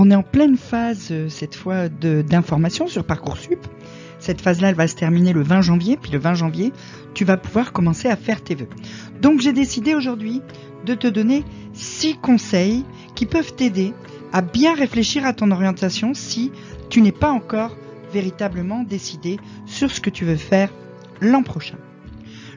On 0.00 0.12
est 0.12 0.14
en 0.14 0.22
pleine 0.22 0.56
phase 0.56 1.08
euh, 1.10 1.28
cette 1.28 1.56
fois 1.56 1.88
d'information 1.88 2.86
sur 2.86 3.02
Parcoursup. 3.02 3.58
Cette 4.20 4.40
phase-là, 4.40 4.68
elle 4.68 4.76
va 4.76 4.86
se 4.86 4.94
terminer 4.94 5.32
le 5.32 5.42
20 5.42 5.60
janvier, 5.60 5.96
puis 5.96 6.12
le 6.12 6.20
20 6.20 6.34
janvier, 6.34 6.72
tu 7.14 7.24
vas 7.24 7.36
pouvoir 7.36 7.72
commencer 7.72 8.06
à 8.06 8.14
faire 8.14 8.40
tes 8.40 8.54
vœux. 8.54 8.68
Donc 9.20 9.40
j'ai 9.40 9.52
décidé 9.52 9.96
aujourd'hui 9.96 10.40
de 10.86 10.94
te 10.94 11.08
donner 11.08 11.42
six 11.72 12.16
conseils 12.16 12.84
qui 13.16 13.26
peuvent 13.26 13.54
t'aider 13.54 13.92
à 14.32 14.40
bien 14.40 14.72
réfléchir 14.76 15.26
à 15.26 15.32
ton 15.32 15.50
orientation 15.50 16.14
si 16.14 16.52
tu 16.90 17.02
n'es 17.02 17.10
pas 17.10 17.32
encore 17.32 17.76
véritablement 18.12 18.84
décidé 18.84 19.40
sur 19.66 19.90
ce 19.90 20.00
que 20.00 20.10
tu 20.10 20.24
veux 20.24 20.36
faire 20.36 20.70
l'an 21.20 21.42
prochain. 21.42 21.78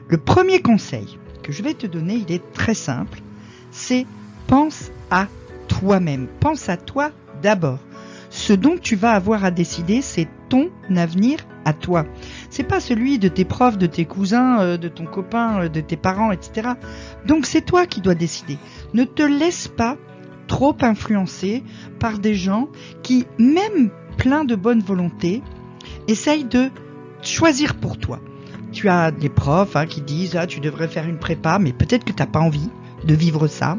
Le 0.06 0.16
premier 0.16 0.62
conseil 0.62 1.18
que 1.42 1.50
je 1.50 1.64
vais 1.64 1.74
te 1.74 1.88
donner, 1.88 2.14
il 2.14 2.32
est 2.32 2.52
très 2.52 2.74
simple, 2.74 3.20
c'est 3.72 4.06
pense 4.46 4.92
à 5.10 5.26
toi-même, 5.66 6.28
pense 6.38 6.68
à 6.68 6.76
toi 6.76 7.10
d'abord. 7.42 7.78
Ce 8.30 8.54
dont 8.54 8.76
tu 8.80 8.96
vas 8.96 9.12
avoir 9.12 9.44
à 9.44 9.50
décider, 9.50 10.00
c'est 10.00 10.26
ton 10.48 10.70
avenir 10.96 11.38
à 11.66 11.74
toi. 11.74 12.06
C'est 12.48 12.64
pas 12.64 12.80
celui 12.80 13.18
de 13.18 13.28
tes 13.28 13.44
profs, 13.44 13.76
de 13.76 13.86
tes 13.86 14.06
cousins, 14.06 14.60
euh, 14.60 14.76
de 14.78 14.88
ton 14.88 15.04
copain, 15.04 15.64
euh, 15.64 15.68
de 15.68 15.80
tes 15.80 15.96
parents, 15.96 16.32
etc. 16.32 16.70
Donc 17.26 17.44
c'est 17.44 17.60
toi 17.60 17.86
qui 17.86 18.00
dois 18.00 18.14
décider. 18.14 18.56
Ne 18.94 19.04
te 19.04 19.22
laisse 19.22 19.68
pas 19.68 19.98
trop 20.46 20.74
influencer 20.80 21.62
par 21.98 22.18
des 22.18 22.34
gens 22.34 22.68
qui, 23.02 23.26
même 23.38 23.90
plein 24.16 24.44
de 24.44 24.56
bonne 24.56 24.80
volonté, 24.80 25.42
essayent 26.08 26.44
de 26.44 26.70
choisir 27.22 27.74
pour 27.76 27.98
toi. 27.98 28.18
Tu 28.72 28.88
as 28.88 29.10
des 29.10 29.28
profs 29.28 29.76
hein, 29.76 29.86
qui 29.86 30.00
disent 30.00 30.36
ah 30.36 30.46
tu 30.46 30.60
devrais 30.60 30.88
faire 30.88 31.06
une 31.06 31.18
prépa, 31.18 31.58
mais 31.58 31.72
peut-être 31.72 32.04
que 32.04 32.12
tu 32.12 32.22
n'as 32.22 32.26
pas 32.26 32.40
envie 32.40 32.70
de 33.04 33.14
vivre 33.14 33.46
ça. 33.46 33.78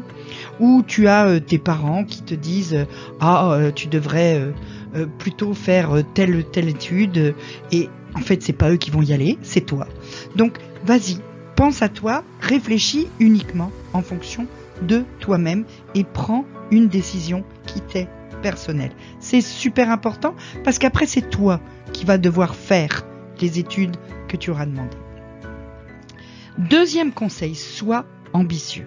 Ou 0.60 0.82
tu 0.86 1.08
as 1.08 1.26
euh, 1.26 1.40
tes 1.40 1.58
parents 1.58 2.04
qui 2.04 2.22
te 2.22 2.34
disent 2.34 2.86
ah 3.20 3.58
tu 3.74 3.88
devrais 3.88 4.52
euh, 4.94 5.06
plutôt 5.06 5.54
faire 5.54 5.96
euh, 5.96 6.02
telle 6.14 6.44
telle 6.44 6.68
étude 6.68 7.34
et 7.72 7.88
en 8.14 8.20
fait 8.20 8.42
c'est 8.42 8.52
pas 8.52 8.70
eux 8.70 8.76
qui 8.76 8.92
vont 8.92 9.02
y 9.02 9.12
aller, 9.12 9.38
c'est 9.42 9.62
toi. 9.62 9.88
Donc 10.36 10.58
vas-y, 10.84 11.18
pense 11.56 11.82
à 11.82 11.88
toi, 11.88 12.22
réfléchis 12.40 13.08
uniquement 13.18 13.72
en 13.92 14.02
fonction 14.02 14.46
de 14.82 15.02
toi-même 15.18 15.64
et 15.96 16.04
prends 16.04 16.44
une 16.70 16.86
décision 16.86 17.42
qui 17.66 17.80
t'est 17.80 18.08
personnelle. 18.40 18.92
C'est 19.18 19.40
super 19.40 19.90
important 19.90 20.36
parce 20.62 20.78
qu'après 20.78 21.06
c'est 21.06 21.28
toi 21.28 21.60
qui 21.92 22.04
vas 22.04 22.18
devoir 22.18 22.54
faire 22.54 23.04
les 23.40 23.58
études 23.58 23.96
que 24.28 24.36
tu 24.36 24.50
auras 24.50 24.66
demandées. 24.66 24.96
Deuxième 26.56 27.12
conseil, 27.12 27.56
sois 27.56 28.04
ambitieux. 28.32 28.86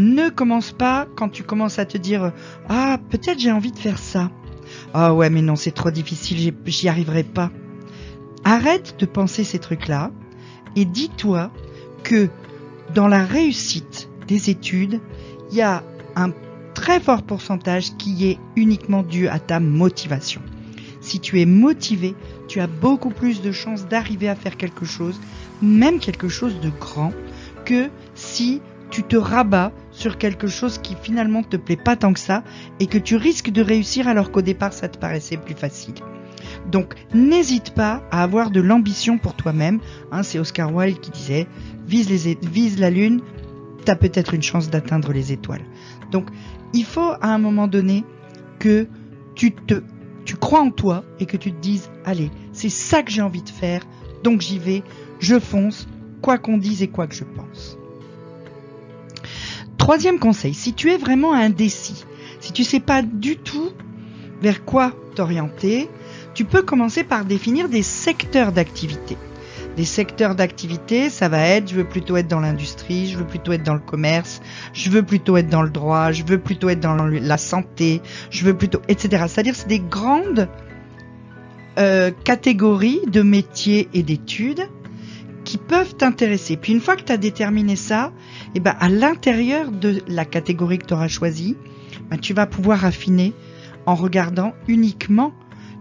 Ne 0.00 0.30
commence 0.30 0.72
pas 0.72 1.06
quand 1.14 1.28
tu 1.28 1.44
commences 1.44 1.78
à 1.78 1.84
te 1.84 1.98
dire 1.98 2.32
ah 2.68 2.98
peut-être 3.10 3.38
j'ai 3.38 3.52
envie 3.52 3.70
de 3.70 3.78
faire 3.78 3.98
ça 3.98 4.30
ah 4.94 5.14
ouais, 5.14 5.30
mais 5.30 5.42
non, 5.42 5.56
c'est 5.56 5.70
trop 5.70 5.90
difficile, 5.90 6.54
j'y 6.66 6.88
arriverai 6.88 7.22
pas. 7.22 7.50
Arrête 8.44 8.96
de 8.98 9.06
penser 9.06 9.44
ces 9.44 9.58
trucs-là 9.58 10.10
et 10.76 10.84
dis-toi 10.84 11.50
que 12.02 12.28
dans 12.94 13.08
la 13.08 13.24
réussite 13.24 14.08
des 14.26 14.50
études, 14.50 15.00
il 15.50 15.56
y 15.56 15.62
a 15.62 15.84
un 16.16 16.32
très 16.74 17.00
fort 17.00 17.22
pourcentage 17.22 17.96
qui 17.98 18.28
est 18.28 18.38
uniquement 18.56 19.02
dû 19.02 19.28
à 19.28 19.38
ta 19.38 19.60
motivation. 19.60 20.40
Si 21.00 21.20
tu 21.20 21.40
es 21.40 21.46
motivé, 21.46 22.14
tu 22.48 22.60
as 22.60 22.66
beaucoup 22.66 23.10
plus 23.10 23.42
de 23.42 23.52
chances 23.52 23.86
d'arriver 23.86 24.28
à 24.28 24.34
faire 24.34 24.56
quelque 24.56 24.84
chose, 24.84 25.20
même 25.62 25.98
quelque 25.98 26.28
chose 26.28 26.60
de 26.60 26.70
grand, 26.70 27.12
que 27.64 27.90
si 28.14 28.60
tu 28.90 29.02
te 29.02 29.16
rabats 29.16 29.72
sur 29.90 30.18
quelque 30.18 30.46
chose 30.46 30.78
qui 30.78 30.96
finalement 31.00 31.42
te 31.42 31.56
plaît 31.56 31.76
pas 31.76 31.96
tant 31.96 32.12
que 32.12 32.20
ça 32.20 32.44
et 32.78 32.86
que 32.86 32.98
tu 32.98 33.16
risques 33.16 33.50
de 33.50 33.62
réussir 33.62 34.08
alors 34.08 34.30
qu'au 34.30 34.42
départ 34.42 34.72
ça 34.72 34.88
te 34.88 34.98
paraissait 34.98 35.36
plus 35.36 35.54
facile. 35.54 35.94
Donc 36.70 36.94
n'hésite 37.14 37.74
pas 37.74 38.02
à 38.10 38.22
avoir 38.22 38.50
de 38.50 38.60
l'ambition 38.60 39.18
pour 39.18 39.34
toi-même. 39.34 39.80
Hein, 40.12 40.22
c'est 40.22 40.38
Oscar 40.38 40.74
Wilde 40.74 41.00
qui 41.00 41.10
disait 41.10 41.46
vise, 41.86 42.08
les, 42.08 42.38
vise 42.42 42.78
la 42.78 42.90
lune, 42.90 43.20
tu 43.84 43.90
as 43.90 43.96
peut-être 43.96 44.34
une 44.34 44.42
chance 44.42 44.70
d'atteindre 44.70 45.12
les 45.12 45.32
étoiles. 45.32 45.64
Donc 46.10 46.28
il 46.72 46.84
faut 46.84 47.12
à 47.20 47.28
un 47.28 47.38
moment 47.38 47.66
donné 47.66 48.04
que 48.58 48.88
tu 49.34 49.52
te 49.52 49.82
tu 50.24 50.36
crois 50.36 50.60
en 50.60 50.70
toi 50.70 51.02
et 51.18 51.26
que 51.26 51.36
tu 51.36 51.52
te 51.52 51.60
dises 51.60 51.90
allez, 52.04 52.30
c'est 52.52 52.68
ça 52.68 53.02
que 53.02 53.10
j'ai 53.10 53.22
envie 53.22 53.42
de 53.42 53.48
faire, 53.48 53.82
donc 54.22 54.42
j'y 54.42 54.58
vais, 54.58 54.82
je 55.18 55.38
fonce, 55.38 55.88
quoi 56.20 56.38
qu'on 56.38 56.58
dise 56.58 56.82
et 56.82 56.88
quoi 56.88 57.06
que 57.06 57.14
je 57.14 57.24
pense. 57.24 57.79
Troisième 59.80 60.18
conseil, 60.18 60.52
si 60.52 60.74
tu 60.74 60.90
es 60.90 60.98
vraiment 60.98 61.32
indécis, 61.32 62.04
si 62.38 62.52
tu 62.52 62.64
sais 62.64 62.80
pas 62.80 63.00
du 63.00 63.38
tout 63.38 63.70
vers 64.42 64.66
quoi 64.66 64.92
t'orienter, 65.14 65.88
tu 66.34 66.44
peux 66.44 66.60
commencer 66.60 67.02
par 67.02 67.24
définir 67.24 67.70
des 67.70 67.80
secteurs 67.80 68.52
d'activité. 68.52 69.16
Des 69.78 69.86
secteurs 69.86 70.34
d'activité, 70.34 71.08
ça 71.08 71.30
va 71.30 71.40
être, 71.46 71.70
je 71.70 71.76
veux 71.76 71.88
plutôt 71.88 72.18
être 72.18 72.28
dans 72.28 72.40
l'industrie, 72.40 73.08
je 73.08 73.16
veux 73.16 73.26
plutôt 73.26 73.52
être 73.52 73.62
dans 73.62 73.72
le 73.72 73.80
commerce, 73.80 74.42
je 74.74 74.90
veux 74.90 75.02
plutôt 75.02 75.38
être 75.38 75.48
dans 75.48 75.62
le 75.62 75.70
droit, 75.70 76.12
je 76.12 76.24
veux 76.24 76.38
plutôt 76.38 76.68
être 76.68 76.80
dans 76.80 76.94
la 76.94 77.38
santé, 77.38 78.02
je 78.28 78.44
veux 78.44 78.54
plutôt, 78.54 78.82
etc. 78.88 79.24
C'est-à-dire, 79.28 79.54
c'est 79.56 79.68
des 79.68 79.80
grandes 79.80 80.46
euh, 81.78 82.10
catégories 82.24 83.00
de 83.06 83.22
métiers 83.22 83.88
et 83.94 84.02
d'études 84.02 84.68
qui 85.50 85.58
peuvent 85.58 85.96
t'intéresser. 85.96 86.56
Puis 86.56 86.72
une 86.72 86.80
fois 86.80 86.94
que 86.94 87.02
tu 87.02 87.10
as 87.10 87.16
déterminé 87.16 87.74
ça, 87.74 88.12
et 88.54 88.58
eh 88.58 88.60
ben 88.60 88.76
à 88.78 88.88
l'intérieur 88.88 89.72
de 89.72 90.00
la 90.06 90.24
catégorie 90.24 90.78
que 90.78 90.86
tu 90.86 90.94
auras 90.94 91.08
choisie, 91.08 91.56
ben, 92.08 92.18
tu 92.18 92.34
vas 92.34 92.46
pouvoir 92.46 92.84
affiner 92.84 93.32
en 93.84 93.96
regardant 93.96 94.54
uniquement 94.68 95.32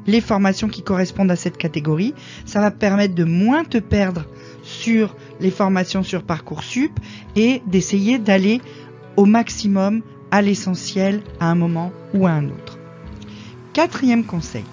les 0.07 0.21
formations 0.21 0.69
qui 0.69 0.81
correspondent 0.81 1.29
à 1.29 1.35
cette 1.35 1.55
catégorie. 1.55 2.15
Ça 2.45 2.61
va 2.61 2.71
permettre 2.71 3.13
de 3.13 3.25
moins 3.25 3.63
te 3.63 3.77
perdre 3.77 4.25
sur 4.63 5.15
les 5.39 5.51
formations 5.51 6.01
sur 6.01 6.23
Parcoursup 6.23 6.99
et 7.35 7.61
d'essayer 7.67 8.17
d'aller 8.17 8.61
au 9.17 9.25
maximum 9.25 10.01
à 10.31 10.41
l'essentiel 10.41 11.21
à 11.39 11.45
un 11.45 11.55
moment 11.55 11.91
ou 12.15 12.25
à 12.25 12.31
un 12.31 12.45
autre. 12.45 12.79
Quatrième 13.73 14.23
conseil, 14.23 14.65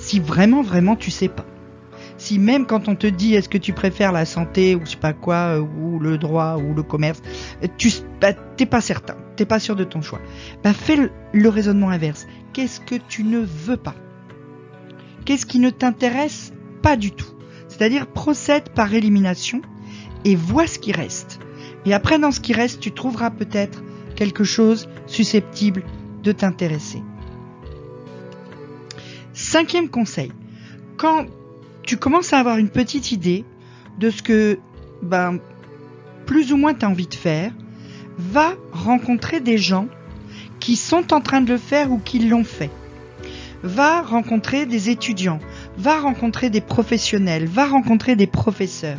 si 0.00 0.18
vraiment 0.18 0.62
vraiment 0.62 0.96
tu 0.96 1.12
sais 1.12 1.28
pas, 1.28 1.46
si 2.16 2.38
même 2.38 2.66
quand 2.66 2.88
on 2.88 2.94
te 2.94 3.06
dit 3.06 3.34
est-ce 3.34 3.48
que 3.48 3.58
tu 3.58 3.72
préfères 3.72 4.12
la 4.12 4.24
santé 4.24 4.74
ou 4.74 4.80
je 4.84 4.92
sais 4.92 4.96
pas 4.96 5.12
quoi, 5.12 5.58
euh, 5.58 5.60
ou 5.60 5.98
le 5.98 6.18
droit 6.18 6.56
ou 6.56 6.74
le 6.74 6.82
commerce, 6.82 7.22
tu 7.76 7.90
bah, 8.20 8.32
t'es 8.32 8.66
pas 8.66 8.80
certain, 8.80 9.16
t'es 9.36 9.44
pas 9.44 9.58
sûr 9.58 9.76
de 9.76 9.84
ton 9.84 10.02
choix. 10.02 10.20
Bah 10.62 10.72
fais 10.72 11.10
le, 11.32 11.48
raisonnement 11.48 11.90
inverse. 11.90 12.26
Qu'est-ce 12.52 12.80
que 12.80 12.94
tu 12.94 13.24
ne 13.24 13.40
veux 13.40 13.76
pas? 13.76 13.94
Qu'est-ce 15.24 15.46
qui 15.46 15.58
ne 15.58 15.70
t'intéresse 15.70 16.52
pas 16.82 16.96
du 16.96 17.10
tout? 17.10 17.32
C'est-à-dire 17.68 18.06
procède 18.06 18.68
par 18.70 18.94
élimination 18.94 19.62
et 20.24 20.36
vois 20.36 20.66
ce 20.66 20.78
qui 20.78 20.92
reste. 20.92 21.40
Et 21.86 21.92
après 21.92 22.18
dans 22.18 22.30
ce 22.30 22.40
qui 22.40 22.52
reste, 22.52 22.80
tu 22.80 22.92
trouveras 22.92 23.30
peut-être 23.30 23.82
quelque 24.14 24.44
chose 24.44 24.88
susceptible 25.06 25.82
de 26.22 26.32
t'intéresser. 26.32 27.02
Cinquième 29.32 29.88
conseil. 29.88 30.30
Quand 30.96 31.26
tu 31.84 31.96
commences 31.96 32.32
à 32.32 32.38
avoir 32.38 32.58
une 32.58 32.70
petite 32.70 33.12
idée 33.12 33.44
de 33.98 34.10
ce 34.10 34.22
que, 34.22 34.58
ben, 35.02 35.38
plus 36.26 36.52
ou 36.52 36.56
moins 36.56 36.74
tu 36.74 36.84
as 36.84 36.88
envie 36.88 37.06
de 37.06 37.14
faire, 37.14 37.52
va 38.18 38.54
rencontrer 38.72 39.40
des 39.40 39.58
gens 39.58 39.88
qui 40.60 40.76
sont 40.76 41.12
en 41.12 41.20
train 41.20 41.40
de 41.40 41.52
le 41.52 41.58
faire 41.58 41.92
ou 41.92 41.98
qui 41.98 42.20
l'ont 42.20 42.44
fait. 42.44 42.70
Va 43.62 44.02
rencontrer 44.02 44.66
des 44.66 44.90
étudiants, 44.90 45.40
va 45.76 46.00
rencontrer 46.00 46.50
des 46.50 46.60
professionnels, 46.60 47.46
va 47.46 47.66
rencontrer 47.66 48.14
des 48.16 48.26
professeurs. 48.26 48.98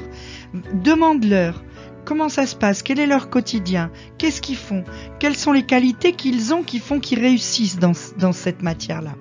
Demande-leur 0.73 1.63
comment 2.03 2.29
ça 2.29 2.45
se 2.45 2.55
passe, 2.55 2.83
quel 2.83 2.99
est 2.99 3.07
leur 3.07 3.29
quotidien, 3.29 3.91
qu'est-ce 4.17 4.41
qu'ils 4.41 4.55
font, 4.55 4.83
quelles 5.19 5.35
sont 5.35 5.51
les 5.51 5.63
qualités 5.63 6.13
qu'ils 6.13 6.53
ont 6.53 6.63
qui 6.63 6.79
font 6.79 6.99
qu'ils 6.99 7.19
réussissent 7.19 7.79
dans, 7.79 7.93
dans 8.17 8.31
cette 8.31 8.61
matière-là. 8.61 9.15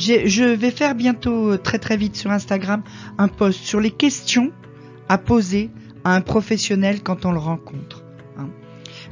Je 0.00 0.54
vais 0.54 0.70
faire 0.70 0.94
bientôt, 0.94 1.52
euh, 1.52 1.58
très 1.58 1.78
très 1.78 1.98
vite 1.98 2.16
sur 2.16 2.30
Instagram, 2.30 2.82
un 3.18 3.28
post 3.28 3.60
sur 3.60 3.80
les 3.80 3.90
questions 3.90 4.50
à 5.10 5.18
poser 5.18 5.68
à 6.04 6.14
un 6.14 6.22
professionnel 6.22 7.02
quand 7.02 7.26
on 7.26 7.32
le 7.32 7.38
rencontre. 7.38 8.02
Hein. 8.38 8.48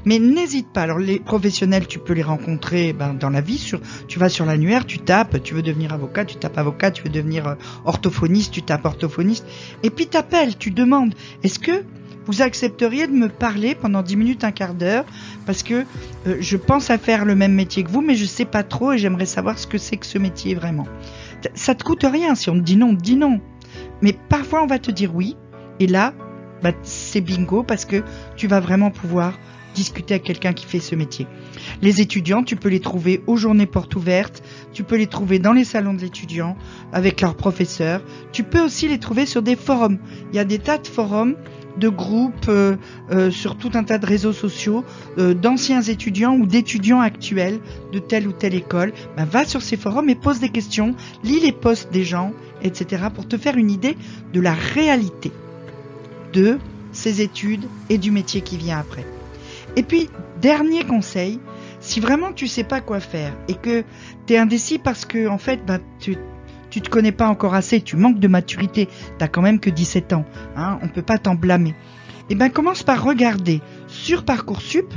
Mais 0.06 0.18
n'hésite 0.18 0.72
pas. 0.72 0.82
Alors 0.82 0.98
les 0.98 1.18
professionnels, 1.18 1.86
tu 1.86 1.98
peux 1.98 2.14
les 2.14 2.22
rencontrer 2.22 2.94
ben, 2.94 3.12
dans 3.12 3.28
la 3.28 3.42
vie. 3.42 3.62
Tu 4.06 4.18
vas 4.18 4.30
sur 4.30 4.46
l'annuaire, 4.46 4.86
tu 4.86 4.98
tapes, 4.98 5.42
tu 5.42 5.52
veux 5.52 5.62
devenir 5.62 5.92
avocat, 5.92 6.24
tu 6.24 6.36
tapes 6.36 6.56
avocat, 6.56 6.90
tu 6.90 7.02
veux 7.02 7.10
devenir 7.10 7.48
euh, 7.48 7.54
orthophoniste, 7.84 8.52
tu 8.52 8.62
tapes 8.62 8.86
orthophoniste. 8.86 9.46
Et 9.82 9.90
puis 9.90 10.06
t'appelles, 10.06 10.56
tu 10.56 10.70
demandes, 10.70 11.12
est-ce 11.42 11.58
que 11.58 11.84
vous 12.28 12.42
accepteriez 12.42 13.06
de 13.06 13.12
me 13.12 13.28
parler 13.28 13.74
pendant 13.74 14.02
10 14.02 14.16
minutes, 14.16 14.44
un 14.44 14.52
quart 14.52 14.74
d'heure, 14.74 15.04
parce 15.46 15.62
que 15.62 15.84
euh, 16.26 16.36
je 16.38 16.56
pense 16.56 16.90
à 16.90 16.98
faire 16.98 17.24
le 17.24 17.34
même 17.34 17.54
métier 17.54 17.82
que 17.82 17.90
vous, 17.90 18.02
mais 18.02 18.14
je 18.14 18.26
sais 18.26 18.44
pas 18.44 18.62
trop 18.62 18.92
et 18.92 18.98
j'aimerais 18.98 19.26
savoir 19.26 19.58
ce 19.58 19.66
que 19.66 19.78
c'est 19.78 19.96
que 19.96 20.06
ce 20.06 20.18
métier 20.18 20.54
vraiment. 20.54 20.86
Ça 21.54 21.74
te 21.74 21.82
coûte 21.82 22.04
rien 22.04 22.34
si 22.34 22.50
on 22.50 22.54
te 22.54 22.60
dit 22.60 22.76
non, 22.76 22.88
on 22.90 22.96
te 22.96 23.02
dit 23.02 23.16
non. 23.16 23.40
Mais 24.02 24.12
parfois 24.12 24.62
on 24.62 24.66
va 24.66 24.78
te 24.78 24.90
dire 24.90 25.14
oui, 25.14 25.36
et 25.80 25.86
là, 25.86 26.12
bah, 26.62 26.72
c'est 26.82 27.20
bingo 27.20 27.62
parce 27.62 27.84
que 27.84 28.02
tu 28.36 28.46
vas 28.46 28.60
vraiment 28.60 28.90
pouvoir 28.90 29.38
discuter 29.74 30.14
avec 30.14 30.24
quelqu'un 30.24 30.52
qui 30.52 30.66
fait 30.66 30.80
ce 30.80 30.94
métier. 30.94 31.26
Les 31.82 32.00
étudiants, 32.00 32.42
tu 32.42 32.56
peux 32.56 32.68
les 32.68 32.80
trouver 32.80 33.22
aux 33.26 33.36
journées 33.36 33.66
portes 33.66 33.94
ouvertes, 33.96 34.42
tu 34.72 34.84
peux 34.84 34.96
les 34.96 35.06
trouver 35.06 35.38
dans 35.38 35.52
les 35.52 35.64
salons 35.64 35.94
de 35.94 36.00
l'étudiant 36.00 36.56
avec 36.92 37.20
leurs 37.20 37.36
professeurs, 37.36 38.02
tu 38.32 38.44
peux 38.44 38.60
aussi 38.60 38.88
les 38.88 38.98
trouver 38.98 39.26
sur 39.26 39.42
des 39.42 39.56
forums. 39.56 39.98
Il 40.32 40.36
y 40.36 40.38
a 40.38 40.44
des 40.44 40.58
tas 40.58 40.78
de 40.78 40.86
forums 40.86 41.36
de 41.78 41.88
groupes 41.88 42.48
euh, 42.48 42.76
euh, 43.10 43.30
sur 43.30 43.56
tout 43.56 43.70
un 43.74 43.84
tas 43.84 43.98
de 43.98 44.06
réseaux 44.06 44.32
sociaux 44.32 44.84
euh, 45.18 45.34
d'anciens 45.34 45.80
étudiants 45.80 46.36
ou 46.36 46.46
d'étudiants 46.46 47.00
actuels 47.00 47.60
de 47.92 47.98
telle 47.98 48.26
ou 48.26 48.32
telle 48.32 48.54
école. 48.54 48.92
Bah, 49.16 49.24
va 49.24 49.44
sur 49.44 49.62
ces 49.62 49.76
forums 49.76 50.08
et 50.08 50.14
pose 50.14 50.40
des 50.40 50.48
questions, 50.48 50.94
lis 51.22 51.40
les 51.40 51.52
posts 51.52 51.92
des 51.92 52.04
gens, 52.04 52.32
etc. 52.62 53.04
pour 53.14 53.28
te 53.28 53.36
faire 53.36 53.56
une 53.56 53.70
idée 53.70 53.96
de 54.32 54.40
la 54.40 54.52
réalité 54.52 55.30
de 56.32 56.58
ces 56.92 57.20
études 57.20 57.66
et 57.88 57.98
du 57.98 58.10
métier 58.10 58.40
qui 58.40 58.56
vient 58.56 58.78
après. 58.78 59.17
Et 59.78 59.84
puis, 59.84 60.10
dernier 60.40 60.82
conseil, 60.82 61.38
si 61.78 62.00
vraiment 62.00 62.32
tu 62.32 62.48
sais 62.48 62.64
pas 62.64 62.80
quoi 62.80 62.98
faire 62.98 63.32
et 63.46 63.54
que 63.54 63.84
tu 64.26 64.34
es 64.34 64.36
indécis 64.36 64.80
parce 64.80 65.04
que 65.04 65.28
en 65.28 65.38
fait 65.38 65.64
bah, 65.64 65.78
tu 66.00 66.16
tu 66.68 66.80
te 66.80 66.90
connais 66.90 67.12
pas 67.12 67.28
encore 67.28 67.54
assez, 67.54 67.80
tu 67.80 67.94
manques 67.94 68.18
de 68.18 68.26
maturité, 68.26 68.88
t'as 69.18 69.28
quand 69.28 69.40
même 69.40 69.60
que 69.60 69.70
17 69.70 70.14
ans, 70.14 70.24
hein, 70.56 70.80
on 70.82 70.88
peut 70.88 71.02
pas 71.02 71.16
t'en 71.16 71.36
blâmer. 71.36 71.76
Eh 72.28 72.34
ben 72.34 72.50
commence 72.50 72.82
par 72.82 73.04
regarder 73.04 73.62
sur 73.86 74.24
Parcoursup. 74.24 74.92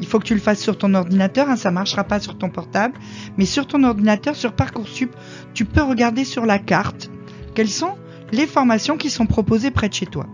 Il 0.00 0.06
faut 0.06 0.20
que 0.20 0.24
tu 0.24 0.34
le 0.34 0.40
fasses 0.40 0.60
sur 0.60 0.78
ton 0.78 0.94
ordinateur, 0.94 1.50
hein, 1.50 1.56
ça 1.56 1.72
marchera 1.72 2.04
pas 2.04 2.20
sur 2.20 2.38
ton 2.38 2.48
portable, 2.48 2.94
mais 3.36 3.44
sur 3.44 3.66
ton 3.66 3.82
ordinateur, 3.82 4.36
sur 4.36 4.52
Parcoursup, 4.52 5.16
tu 5.52 5.64
peux 5.64 5.82
regarder 5.82 6.24
sur 6.24 6.46
la 6.46 6.60
carte 6.60 7.10
quelles 7.56 7.68
sont 7.68 7.96
les 8.30 8.46
formations 8.46 8.96
qui 8.96 9.10
sont 9.10 9.26
proposées 9.26 9.72
près 9.72 9.88
de 9.88 9.94
chez 9.94 10.06
toi. 10.06 10.28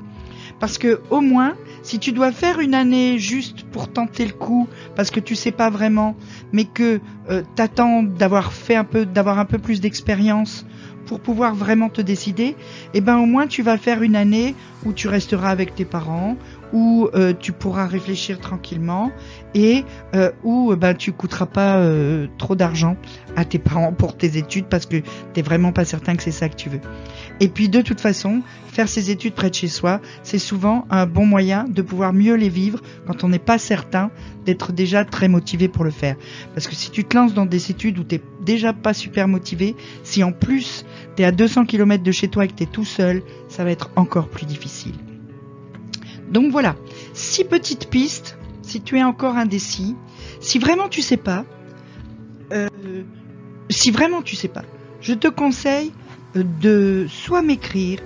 Parce 0.61 0.79
que 0.79 1.01
au 1.11 1.21
moins, 1.21 1.55
si 1.83 1.99
tu 1.99 2.13
dois 2.13 2.33
faire 2.33 2.59
une 2.61 2.75
année 2.75 3.19
juste 3.19 3.65
pour 3.65 3.89
tenter 3.89 4.27
le 4.27 4.33
coup, 4.33 4.69
parce 4.97 5.11
que 5.11 5.21
tu 5.21 5.35
sais 5.35 5.53
pas 5.53 5.71
vraiment, 5.71 6.17
mais 6.53 6.65
que 6.65 7.01
euh, 7.31 7.43
t'attends 7.55 8.03
d'avoir 8.03 8.53
fait 8.53 8.75
un 8.75 8.85
peu, 8.85 9.07
d'avoir 9.07 9.39
un 9.39 9.45
peu 9.45 9.59
plus 9.59 9.81
d'expérience 9.81 10.67
pour 11.07 11.21
pouvoir 11.21 11.55
vraiment 11.55 11.89
te 11.89 12.03
décider, 12.03 12.55
eh 12.93 13.01
ben 13.01 13.17
au 13.17 13.25
moins 13.25 13.47
tu 13.47 13.63
vas 13.63 13.79
faire 13.79 14.03
une 14.03 14.15
année 14.15 14.55
où 14.85 14.93
tu 14.93 15.09
resteras 15.09 15.49
avec 15.49 15.75
tes 15.75 15.87
parents, 15.87 16.37
où 16.73 17.09
euh, 17.15 17.33
tu 17.39 17.53
pourras 17.53 17.87
réfléchir 17.87 18.41
tranquillement 18.41 19.11
et 19.55 19.85
euh, 20.15 20.31
où 20.45 20.75
ben 20.77 20.95
tu 20.95 21.13
coûteras 21.13 21.47
pas 21.47 21.79
euh, 21.79 22.27
trop 22.39 22.55
d'argent 22.55 22.97
à 23.37 23.45
tes 23.45 23.59
parents 23.59 23.93
pour 23.93 24.17
tes 24.17 24.37
études 24.37 24.67
parce 24.67 24.87
que 24.87 24.97
t'es 25.33 25.43
vraiment 25.43 25.73
pas 25.73 25.85
certain 25.85 26.17
que 26.17 26.23
c'est 26.23 26.31
ça 26.31 26.49
que 26.49 26.57
tu 26.57 26.69
veux. 26.69 26.81
Et 27.41 27.49
puis 27.49 27.69
de 27.69 27.81
toute 27.81 28.01
façon, 28.01 28.43
faire 28.67 28.89
ses 28.89 29.11
études 29.11 29.35
près 29.35 29.51
de 29.51 29.55
chez 29.55 29.69
soi, 29.69 30.01
c'est 30.23 30.39
souvent 30.39 30.87
un 30.91 31.07
bon 31.07 31.25
moyen 31.25 31.65
de 31.65 31.83
pouvoir 31.83 32.13
mieux 32.13 32.35
les 32.35 32.49
vivre 32.49 32.81
quand 33.07 33.25
on 33.25 33.29
n'est 33.29 33.39
pas 33.39 33.59
certain 33.59 34.11
d'être 34.45 34.73
déjà 34.73 35.05
très 35.05 35.29
motivé 35.29 35.69
pour 35.69 35.85
le 35.85 35.91
faire. 35.91 36.17
Parce 36.55 36.67
que 36.67 36.75
si 36.75 36.91
tu 36.91 37.05
te 37.05 37.17
lances 37.17 37.35
dans 37.35 37.47
des 37.47 37.71
études 37.71 37.99
où 37.99 38.05
t'es 38.05 38.21
déjà 38.45 38.73
pas 38.73 38.95
super 38.95 39.29
motivé, 39.29 39.77
si 40.03 40.25
en 40.25 40.33
plus 40.33 40.85
t'es 41.17 41.25
à 41.25 41.33
200 41.33 41.67
km 41.67 42.03
de 42.03 42.13
chez 42.13 42.29
toi 42.29 42.45
et 42.45 42.49
que 42.49 42.55
t'es 42.55 42.67
tout 42.67 42.85
seul, 42.85 43.23
ça 43.49 43.65
va 43.65 43.71
être 43.71 43.91
encore 43.97 44.29
plus 44.29 44.47
difficile. 44.47 44.95
Donc 46.31 46.53
voilà, 46.53 46.77
six 47.15 47.45
petites 47.45 47.89
pistes 47.89 48.39
si 48.69 48.81
tu 48.83 48.99
es 48.99 49.03
encore 49.03 49.37
indécis. 49.37 49.97
Si 50.41 50.59
vraiment 50.59 50.89
tu 50.89 51.03
sais 51.03 51.17
pas, 51.17 51.45
euh, 52.53 52.69
si 53.71 53.91
vraiment 53.91 54.23
tu 54.23 54.37
sais 54.37 54.49
pas, 54.49 54.63
je 55.01 55.15
te 55.15 55.29
conseille 55.29 55.93
euh, 56.37 56.45
de 56.61 57.07
soit 57.09 57.43
m'écrire, 57.43 58.01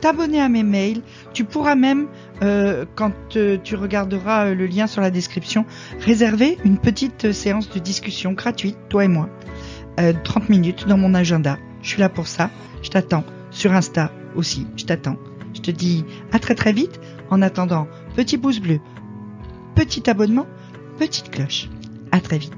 t'abonner 0.00 0.40
à 0.40 0.48
mes 0.48 0.64
mails. 0.64 1.02
Tu 1.32 1.44
pourras 1.44 1.76
même, 1.76 2.08
euh, 2.42 2.84
quand 2.94 3.12
tu 3.30 3.74
regarderas 3.74 4.52
le 4.52 4.66
lien 4.66 4.86
sur 4.86 5.00
la 5.00 5.10
description, 5.10 5.64
réserver 6.00 6.58
une 6.64 6.78
petite 6.78 7.32
séance 7.32 7.70
de 7.70 7.78
discussion 7.78 8.32
gratuite, 8.32 8.76
toi 8.88 9.04
et 9.04 9.08
moi, 9.08 9.28
30 10.24 10.48
minutes 10.48 10.86
dans 10.86 10.98
mon 10.98 11.14
agenda. 11.14 11.58
Je 11.82 11.88
suis 11.88 12.00
là 12.00 12.08
pour 12.08 12.28
ça. 12.28 12.50
Je 12.82 12.90
t'attends 12.90 13.24
sur 13.50 13.72
Insta 13.72 14.12
aussi. 14.36 14.66
Je 14.76 14.84
t'attends. 14.84 15.16
Je 15.54 15.60
te 15.60 15.70
dis 15.72 16.04
à 16.30 16.38
très 16.38 16.54
très 16.54 16.72
vite. 16.72 17.00
En 17.30 17.42
attendant, 17.42 17.88
petit 18.16 18.38
pouce 18.38 18.60
bleu, 18.60 18.80
petit 19.74 20.08
abonnement, 20.08 20.46
petite 20.98 21.30
cloche. 21.30 21.68
À 22.10 22.20
très 22.20 22.38
vite. 22.38 22.57